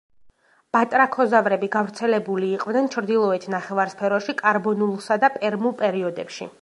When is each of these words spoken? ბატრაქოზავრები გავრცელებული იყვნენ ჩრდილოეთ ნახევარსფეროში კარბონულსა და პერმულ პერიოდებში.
ბატრაქოზავრები 0.75 1.69
გავრცელებული 1.75 2.49
იყვნენ 2.59 2.89
ჩრდილოეთ 2.95 3.45
ნახევარსფეროში 3.57 4.37
კარბონულსა 4.41 5.19
და 5.25 5.31
პერმულ 5.37 5.77
პერიოდებში. 5.85 6.51